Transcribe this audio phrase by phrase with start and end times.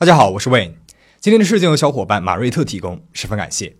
[0.00, 0.74] 大家好，我是 Wayne。
[1.18, 3.78] 今天的事件由小伙伴马瑞特提供，十分感谢。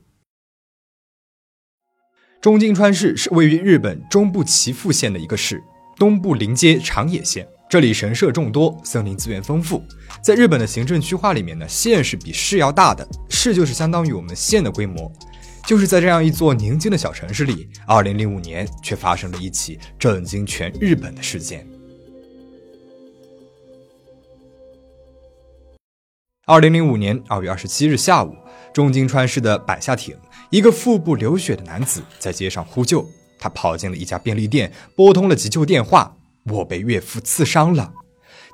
[2.41, 5.63] 中金川市是位于日本中部岐阜县的一个市，
[5.97, 7.47] 东部临接长野县。
[7.71, 9.81] 这里神社众多，森林资源丰富。
[10.21, 15.09] 在日本的行政区划里面呢，县是比市要大的，市就是相当于我们县的规模。
[15.69, 21.65] 就是在这样一座宁静的小城市里，二零零五年却发生了一起震惊全日本的事件。
[26.49, 28.35] 二零零五年二月二十七日下午，
[28.73, 30.17] 中金川市的百下町，
[30.49, 33.07] 一个腹部流血的男子在街上呼救。
[33.39, 36.17] 他跑进了一家便利店，拨通了急救电话
[36.51, 37.93] ：“我被岳父刺伤了。”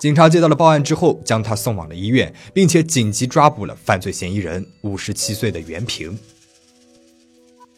[0.01, 6.19] 警察接到了报案之后，将他送往了医院，并且紧急抓捕了犯罪嫌疑人五十七岁的袁平。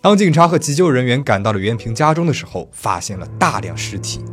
[0.00, 4.24] 当警察和急救人员赶到了袁平家中的时候，发现了大量尸体。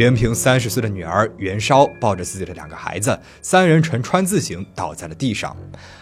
[0.00, 5.54] 袁平三十岁的女儿袁烧抱着自己的两个孩子，三人呈川字形倒在了地上，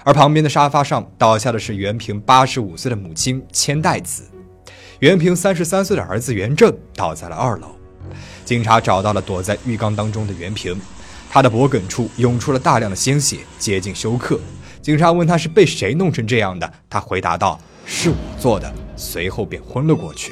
[0.05, 4.23] 而旁边的沙发上倒下的是袁平八十五岁的母亲千代子。
[5.01, 7.75] 袁平三十三岁的儿子袁正倒在了二楼。
[8.45, 10.81] 警察找到了躲在浴缸当中的袁平，
[11.29, 14.39] 他的脖颈处涌出了大量的鲜血，接近休克。
[14.81, 20.31] 警察问他是被谁弄成这样的，他回答道：“是我做的。”随后便昏了过去。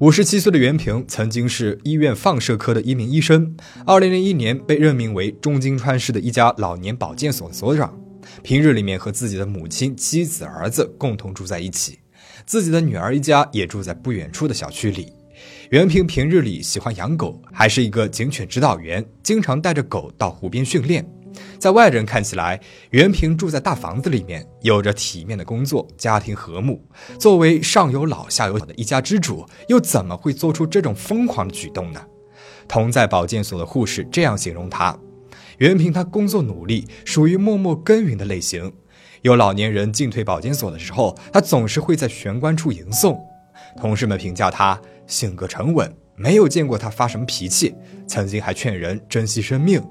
[0.00, 7.98] 五十七岁的袁平曾经是医院放射科的一名医生，二零零一年被任命为中金川市的一家老年保健所所长。
[8.42, 12.00] 平日里面和自己的母亲、妻子、儿子共同住在一起，
[12.44, 15.10] 自己的女儿一家也住在不远处的小区里。
[15.70, 21.10] 袁平平日里喜欢养狗，还是一个警犬指导员，经常带着狗到湖边训练。
[21.58, 26.82] 在外人看起来，袁平住在大房子里面，有着体面的工作，家庭和睦。
[27.18, 32.00] 作为上有老下有小的一家之主，又怎么会做出这种疯狂的举动呢？
[32.68, 34.98] 同在保健所的护士这样形容他：
[35.58, 38.72] 袁平他工作努力，属于默默耕耘的类型。
[39.22, 43.18] 有老年人进退保健所的时候，他总是会在玄关处迎送。
[43.76, 47.74] 同事们评价他性格沉稳，没有见过他发什么脾气，
[48.06, 49.82] 曾经还劝人珍惜生命。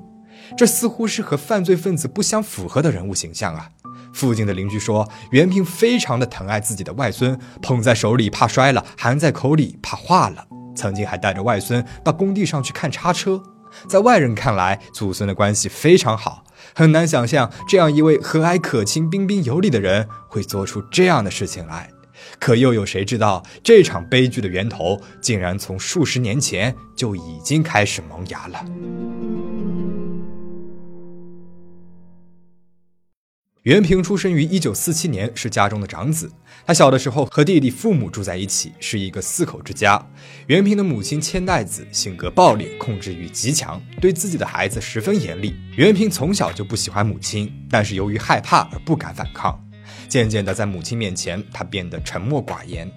[0.57, 3.69] 这似乎是和犯罪分子不相符合的人物形象啊！
[4.13, 10.45] 附近的邻居说，袁平非常的疼爱自己的外孙，捧在手里怕摔了，含在口里怕化了。
[10.75, 13.41] 曾经还带着外孙到工地上去看叉车。
[13.89, 21.89] 在外人看来，祖孙的关系非常好，很难想象这样一位和蔼可亲、彬彬有礼的人会做出这样的事情来。
[22.39, 28.65] 可又有谁知道，这场悲剧的源头竟然从数十年前就已经开始萌芽了？
[33.65, 36.31] 袁平出生于一九四七年，是家中的长子。
[36.67, 39.99] 他小的时候和弟弟、父母住在一起，是一个四口之家。
[40.45, 45.55] 袁平的母亲千代子性格暴烈，控制欲极强，对自己的孩子十分严厉。
[45.77, 49.59] 袁平从小就不喜欢母亲，但是由于害怕而不敢反抗。
[50.07, 52.87] 渐渐的，在母亲面前，他变得沉默寡言。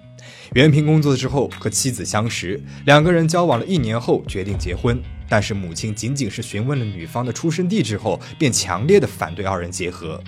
[0.53, 5.01] 袁平工作之后和妻子相识，两个人交往了一年后决定结婚。
[5.27, 10.21] 但是母亲仅仅是询问了女方的出生地之后，便强烈的反对二人结合。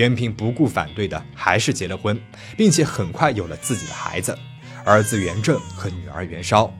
[0.00, 2.18] 袁平不顾反对的，还是结了婚，
[2.56, 4.34] 并且很快有了自己的孩子，
[4.82, 6.72] 儿子袁正和女儿袁烧。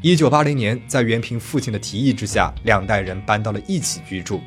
[0.00, 4.40] 一九八零年，在袁平父亲的提议之下，两代人搬到了一起居住。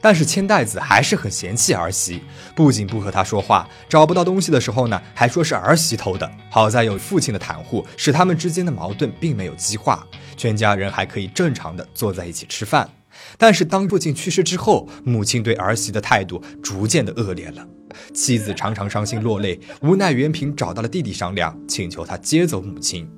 [0.00, 2.20] 但是千代子还是很嫌弃儿媳，
[2.52, 6.28] 不仅不和她说话，找不到东西的时候呢，还说是儿媳偷的。
[6.50, 10.04] 好在有父亲的袒护，使他们之间的矛盾并没有激化，
[10.36, 12.90] 全家人还可以正常的坐在一起吃饭。
[13.36, 17.66] 但是当父亲去世之后，母亲对儿媳的态度逐渐的恶劣了，
[18.14, 23.08] 妻子常常伤心落泪，无奈袁平找到了弟弟商量，请求他接走母亲。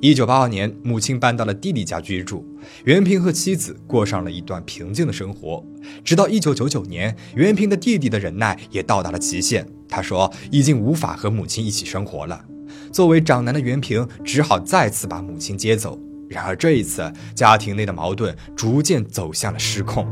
[0.00, 2.46] 一九八二年，母亲搬到了弟弟家居住，
[2.84, 5.62] 袁平和妻子过上了一段平静的生活。
[6.02, 12.42] 直到一九九九年，袁平的弟弟的忍耐也到达了极限，他说已经无法和母亲一起生活了。
[12.90, 16.00] 作为长男的袁平只好再次把母亲接走。
[16.28, 20.06] 然而这一次，家庭内的矛盾逐渐走向了失控。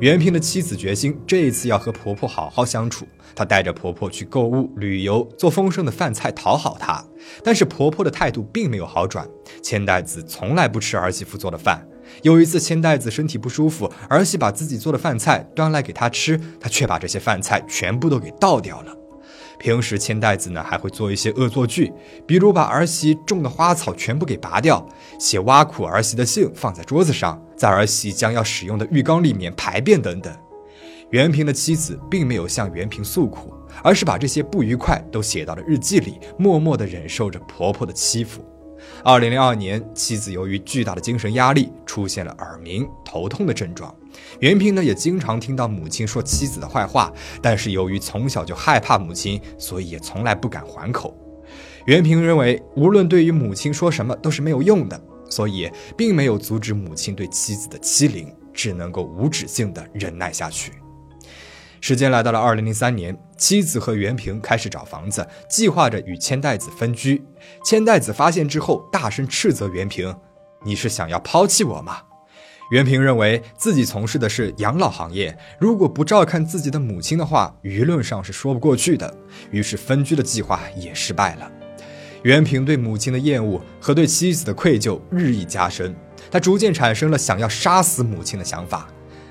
[0.00, 7.02] 袁平的妻子决心这一次要和婆婆好好相处，她带着婆婆去购物、旅游，做丰盛的饭菜讨好她。
[7.44, 9.26] 但是婆婆的态度并没有好转，
[9.62, 11.86] 千代子从来不吃儿媳妇做的饭。
[12.22, 18.94] 有一次，千代子身体不舒服，儿媳把自己做的饭菜端来给她吃，她却把这些饭菜全部都给倒掉了。
[19.58, 21.92] 平时千代子呢还会做一些恶作剧，
[22.26, 24.86] 比如把儿媳种的花草全部给拔掉，
[25.18, 30.32] 写挖苦儿媳的信放在桌子上，在儿媳将要使用的浴缸里面排便等等。
[31.10, 38.44] 袁平的妻子并没有向袁平诉苦，而是把这些不愉快都写到了日记里，默默地忍受着婆婆的欺负。
[39.04, 43.94] 二零零二年，妻子由于巨大的精神压力，出现了耳鸣、头痛的症状，
[44.40, 51.16] 袁平呢也经常听到母亲说妻子的坏话，但是由于从小就害怕母亲，所以也从来不敢还口。
[51.86, 60.72] 袁平认为，无论对于母亲说什么都是没有用的，所以并没有阻止母亲对妻子的欺凌，只能够无止境的忍耐下去。
[61.80, 67.22] 时间来到了二零零三年，妻子和袁平开始找房子，计划着与千代子分居。
[67.62, 70.16] 千代子发现之后，大声斥责袁平
[70.64, 71.98] ：“你是想要抛弃我吗？”
[72.70, 79.14] 袁平认为自己从事的是养老行业，如果不照看自己的母亲的话，舆论上是说不过去的。
[79.50, 81.50] 于是分居的计划也失败了。
[82.22, 85.94] 袁平对母亲的厌恶和对妻子的愧疚日益加深，
[86.30, 88.88] 他逐渐产生了想要杀死母亲的想法。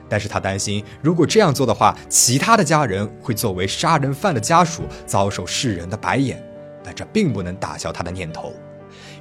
[0.07, 6.41] 但是他担心，如果这样做的话，其他的家人会作为杀人犯的家属遭受世人的白眼。
[6.83, 8.53] 但这并不能打消他的念头。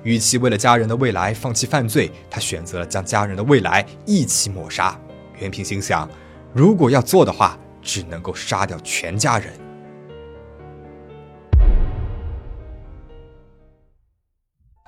[0.04, 4.98] 与其为了家人的未来放弃犯罪，他选择了将家人的未来一起抹杀。
[5.38, 6.08] 袁平心想，
[6.52, 9.52] 如果要做的话，只能够杀掉全家人。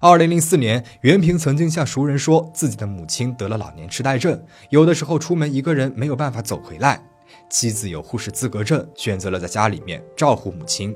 [0.00, 7.02] 二零零四年，袁平曾经向熟人说自己的母亲得了老年痴呆症，有的时候出门一个人没有办法走回来。
[7.48, 10.94] 妻子有护士资格证，选择了在家里面照顾母亲。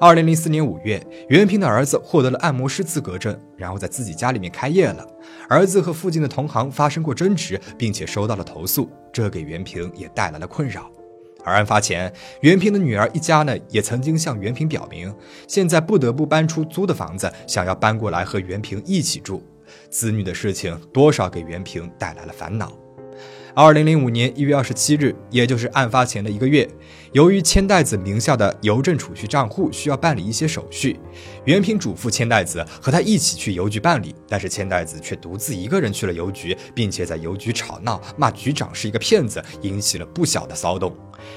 [0.00, 5.06] 二零零四年五月，袁平的儿子获得了按摩师资格证，然后在自己家里面开业了。
[5.48, 10.90] 儿子和附近的同行发生过争执，并且收到了投诉，这给袁平也带来了困扰。
[11.44, 12.12] 而案发前，
[12.42, 15.14] 袁平的女儿一家呢，也曾经向袁平表明，
[15.46, 19.42] 现在不得不搬出租的房子，想要搬过来和袁平一起住。
[19.90, 22.72] 子女的事情多少给袁平带来了烦恼。
[23.54, 26.68] 二零零五年一月二十七日，也就是案发前的一个月，
[27.12, 30.98] 由于千代子名下的邮政储蓄账户需要办理一些手续，
[31.44, 40.94] 袁平嘱咐千代子和他一起去邮局办理，但是千代子却独自一个人去了邮局，并且在邮局吵闹，骂局长是一个骗子，引起了不小的骚动，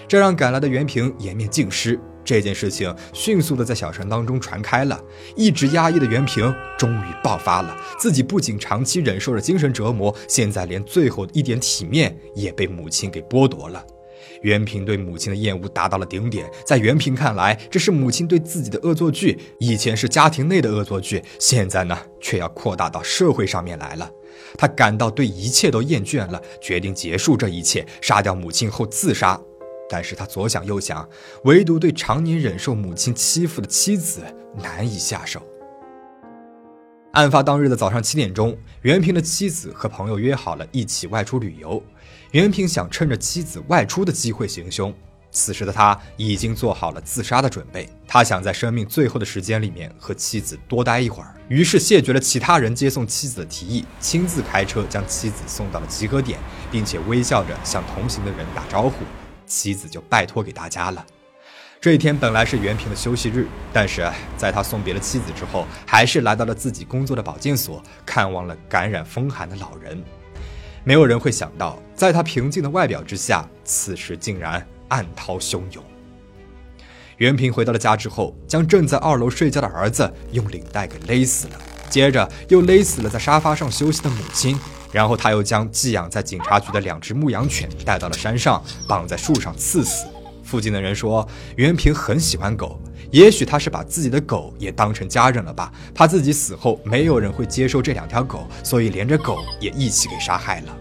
[0.07, 1.99] 这让赶来的袁平颜面尽失。
[2.23, 5.01] 这件事情迅速的在小城当中传开了，
[5.35, 7.75] 一直压抑的袁平终于爆发了。
[7.99, 13.85] 自己不仅长期忍受着精神折磨，现在连最后一点体面也被母亲给剥夺了。
[14.41, 19.37] 袁平对母亲的厌恶达到了顶点，在袁平看来，这是母亲对自己的恶作剧。
[19.59, 24.09] 以前是家庭内的恶作剧，现在呢，却要扩大到社会上面来了。
[24.57, 29.39] 他感到对一切都厌倦了，决定结束这一切，杀掉母亲后自杀。
[29.91, 31.05] 但是他左想右想，
[31.43, 34.23] 唯独对常年忍受母亲欺负的妻子
[34.55, 35.45] 难以下手。
[37.11, 41.83] 案发当日的早上七点钟，袁平的妻子和朋友约好了一起外出旅游。
[42.31, 44.95] 袁平想趁着妻子外出的机会行凶。
[45.33, 47.89] 此时的他已经做好了自杀的准备。
[48.07, 56.39] 他想在生命最后的时间里面和妻子多待一会儿，于是谢绝了其他人接送妻子的提议，亲自开车将妻子送到了集合点，
[56.71, 59.03] 并且微笑着向同行的人打招呼。
[59.51, 61.05] 妻子就拜托给大家了。
[61.79, 70.01] 这一天本来是袁平的休息日，但是在他送别了妻子之后，还是来到了自己工作的保健所，看望了感染风寒的老人。
[70.83, 75.83] 没有人会想到，在他平静的外表之下，此时竟然暗涛汹涌。
[77.17, 81.53] 袁平回到了家之后，将正在二楼睡觉的儿子用领带给勒死了，
[81.91, 84.57] 接着又勒死了在沙发上休息的母亲。
[84.91, 90.05] 然后他又将寄养在警察局的两只牧羊犬带到了山上，绑在树上刺死。
[90.43, 92.77] 附近的人说，袁平很喜欢狗，
[93.09, 95.71] 也许他是把自己的狗也当成家人了吧。
[95.95, 100.77] 怕自己死后没有人会接收这两条狗，所以连着狗也一起给杀害了。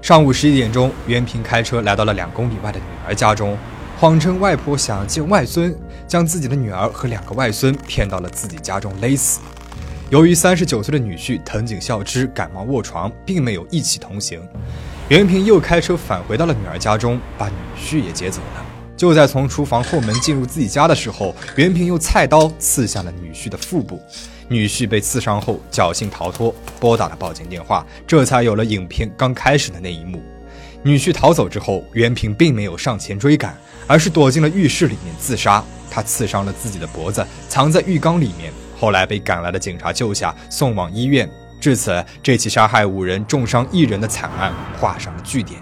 [0.00, 3.58] 上午十一点钟，袁平开车来到了两公里外的女儿家中，
[3.98, 9.40] 谎称外婆想要见外孙，将自己的女儿和两个外孙骗到了自己家中勒死。
[10.08, 14.40] 由于三十九岁的女婿藤井孝之感冒卧床，并没有一起同行，
[15.08, 18.64] 袁平又开车返回到了女儿家中，把女婿也接走了。
[18.96, 24.00] 就在从厨房后门进入自己家的时候，袁平用菜刀刺向了女婿的腹部，
[24.46, 30.22] 女婿被刺伤后侥幸逃脱，拨打了报警电话，这才有了影片刚开始的那一幕。
[30.84, 33.58] 女婿逃走之后，袁平并没有上前追赶，
[33.88, 35.64] 而是躲进了浴室里面自杀。
[35.90, 38.52] 他刺伤了自己的脖子，藏在浴缸里面。
[38.78, 41.28] 后来被赶来的警察救下，送往医院。
[41.58, 45.60] 至此，这起杀害五人、重伤一人的惨案画上了句点。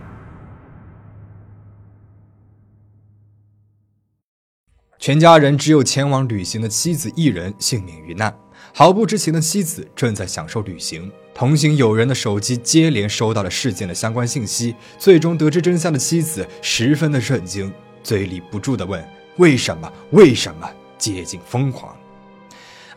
[4.99, 8.35] 全家人只有前往旅行的妻子一人幸免于难。
[8.73, 14.75] 毫不知情的妻子正在享受旅行，同行友人的手机接连收到了事件的相关信息。
[14.99, 19.07] 最终得知真相的妻子十分的震惊，嘴里不住的问
[19.37, 19.93] ：“为什么？
[20.11, 20.69] 为什么？”
[20.99, 21.95] 接近疯狂。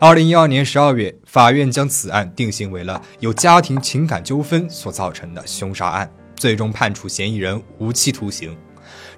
[0.00, 6.08] 二零一二年十二月，法院将此案定性为了由家庭情感纠纷所造成的凶杀案。
[6.36, 8.56] 最终判处嫌疑人无期徒刑。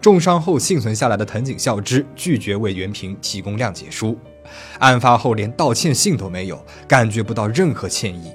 [0.01, 4.19] 重伤后幸存下来的藤井孝之拒绝为袁平提供谅解书，
[4.79, 8.33] 案发后连道歉信都没有，感觉不到任何歉意。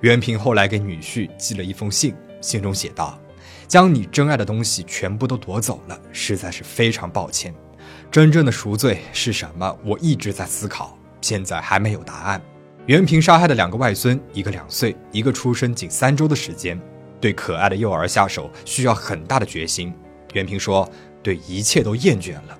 [0.00, 3.20] 袁平后来给女婿寄了一封信，信中写道
[3.68, 7.54] ：“将你珍爱的东西全部都夺走了，实在是非常抱歉。
[8.10, 9.76] 真正的赎罪是什么？
[9.84, 12.42] 我一直在思考，现在还没有答案。”
[12.84, 16.78] 袁平杀害的两个外孙，一个两岁，一个出生仅三周的时间，
[17.18, 19.90] 对可爱的幼儿下手需要很大的决心。
[20.34, 20.86] 袁平说
[21.24, 22.58] ：“对一切都厌倦了。”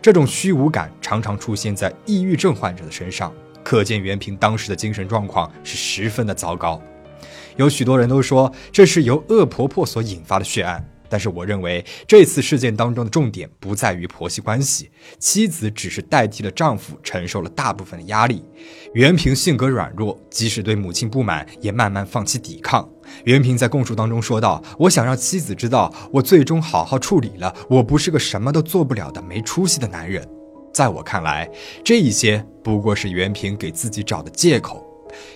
[0.00, 3.30] 这种虚无感常常出现在抑郁症患者的身上。
[3.62, 6.80] 可见袁平当时的精神状况是十分的糟糕，
[7.56, 18.44] 有许多人都说这是由恶婆婆所引发的血案，但是我认为这次事件当中的重点不在于婆媳关系，妻子只是代替了丈夫承受了大部分的压力。
[18.94, 22.88] 袁平性格软弱，即使对母亲不满，也慢慢放弃抵抗。
[23.24, 30.26] 袁平在供述当中说道：“我想让妻子知道，我最终好好处理了，我不是个什么都做不了的没出息的男人。”
[30.72, 31.50] 在我看来，
[31.84, 34.86] 这一些不过是袁平给自己找的借口。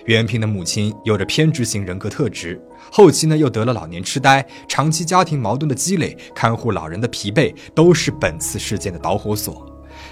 [0.05, 2.61] 袁平的母亲有着偏执型人格特质，
[2.91, 9.65] 后期呢又得了老年痴呆，长期家庭矛盾的积累，看护老人的疲惫，都是本次事件的导火索。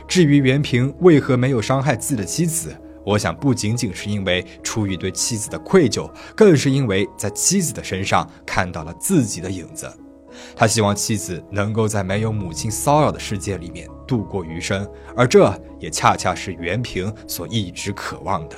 [0.08, 2.76] 至于袁平为何没有伤害自己的妻子，
[3.06, 9.92] 我想不仅仅是因为出于对妻子的愧疚，更是因为在妻子的身上看到了自己的影子。
[10.56, 18.56] 他希望妻子能够在没有母亲骚扰的世界里面度过余生，而这也恰恰是袁平所一直渴望的。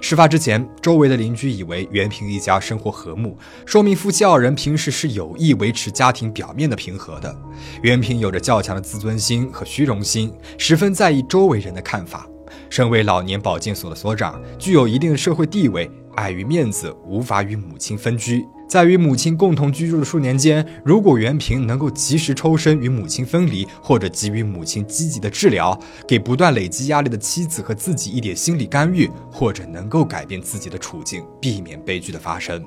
[0.00, 7.36] 事发之前，周围的邻居以为袁平一家生活和睦，说明夫妻二人平时是有意维持家庭表面的平和的。
[7.82, 12.26] 袁平有着较强的自尊心和虚荣心，十分在意周围人的看法。
[12.70, 18.44] 身为老年保健所的所长，具有一定的社会地位，碍于面子，无法与母亲分居。
[18.68, 32.62] 在与母亲共同居住的数年间，如果袁平能够及时抽身与母亲分离，或者给予母亲积极的治疗，给不断累积压力的妻子和自己一点心理干预，或者能够改变自己的处境，避免悲剧的发生。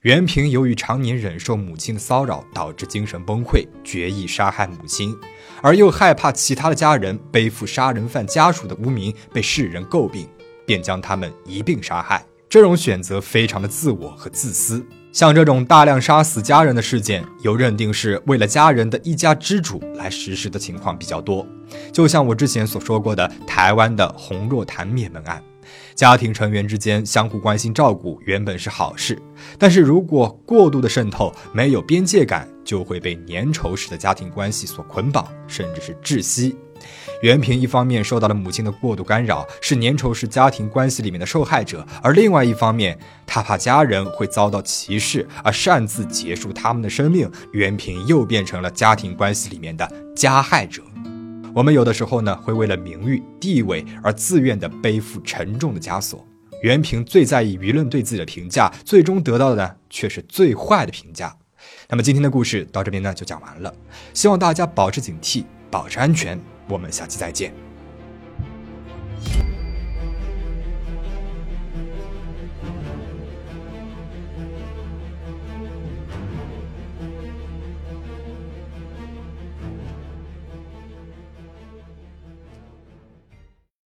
[0.00, 5.14] 袁平由于常年忍受母亲的骚扰，导致精神崩溃，决意杀害母亲，
[5.62, 10.26] 而又害怕其他的家人背负杀人犯家属的污名，被世人诟病，
[10.66, 12.24] 便将他们一并杀害。
[12.48, 14.84] 这种选择非常的自我和自私。
[15.12, 21.46] 像这种大量杀死家人的事件，有认定是为了家人的一家之主来实施的情况比较多。
[21.92, 25.42] 就像我之前所说过的台湾的洪若潭灭门案，
[25.94, 29.20] 家庭成员之间相互关心照顾原本是好事，
[29.58, 36.56] 但是如果过度的渗透，没有边界感，就会被粘稠式的家庭关系所捆绑，甚至是窒息。
[37.22, 47.30] 袁平一方面受到了母亲的过度干扰，是粘稠式家庭关系里面的受害者；而另外一方面，他怕家人会遭到歧视，而擅自结束他们的生命。
[47.52, 50.82] 袁平又变成了家庭关系里面的加害者。
[51.54, 56.26] 我们有的时候呢，会为了名誉、地位而自愿地背负沉重的枷锁。
[56.62, 61.36] 袁平最在意舆论对自己的评价，最终得到的呢，却是最坏的评价。
[61.88, 63.74] 那么今天的故事到这边呢，就讲完了。
[64.14, 66.40] 希望大家保持警惕，保持安全。
[66.68, 67.71] 我们下期再见。